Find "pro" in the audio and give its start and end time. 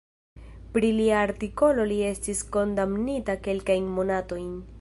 0.77-0.89